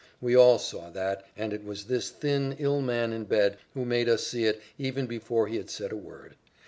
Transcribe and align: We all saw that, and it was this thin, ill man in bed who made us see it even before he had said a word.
We 0.19 0.33
all 0.35 0.57
saw 0.57 0.89
that, 0.89 1.27
and 1.37 1.53
it 1.53 1.63
was 1.63 1.83
this 1.83 2.09
thin, 2.09 2.55
ill 2.57 2.81
man 2.81 3.13
in 3.13 3.25
bed 3.25 3.57
who 3.75 3.85
made 3.85 4.09
us 4.09 4.25
see 4.25 4.45
it 4.45 4.59
even 4.79 5.05
before 5.05 5.47
he 5.47 5.57
had 5.57 5.69
said 5.69 5.91
a 5.91 5.95
word. 5.95 6.35